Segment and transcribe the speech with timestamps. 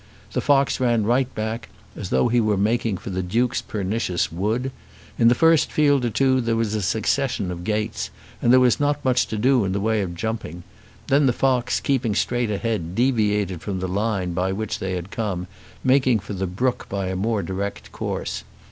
[0.33, 4.71] The fox ran right back, as though he were making for the Duke's pernicious wood.
[5.19, 8.09] In the first field or two there was a succession of gates,
[8.41, 10.63] and there was not much to do in the way of jumping.
[11.05, 15.45] Then the fox, keeping straight ahead, deviated from the line by which they had come,
[15.83, 18.43] making for the brook by a more direct course.